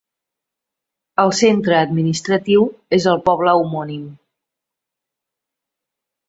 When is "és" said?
2.97-3.05